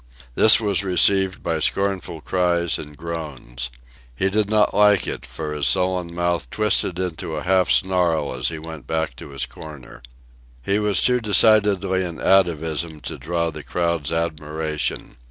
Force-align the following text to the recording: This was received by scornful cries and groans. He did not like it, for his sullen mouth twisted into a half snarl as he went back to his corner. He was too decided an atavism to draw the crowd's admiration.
This 0.33 0.59
was 0.59 0.83
received 0.83 1.43
by 1.43 1.59
scornful 1.59 2.21
cries 2.21 2.79
and 2.79 2.97
groans. 2.97 3.69
He 4.15 4.31
did 4.31 4.49
not 4.49 4.73
like 4.73 5.05
it, 5.05 5.27
for 5.27 5.53
his 5.53 5.67
sullen 5.67 6.15
mouth 6.15 6.49
twisted 6.49 6.97
into 6.97 7.35
a 7.35 7.43
half 7.43 7.69
snarl 7.69 8.33
as 8.33 8.47
he 8.47 8.57
went 8.57 8.87
back 8.87 9.15
to 9.17 9.29
his 9.29 9.45
corner. 9.45 10.01
He 10.63 10.79
was 10.79 11.01
too 11.03 11.19
decided 11.21 11.83
an 11.85 12.19
atavism 12.19 13.01
to 13.01 13.19
draw 13.19 13.51
the 13.51 13.61
crowd's 13.61 14.11
admiration. 14.11 15.17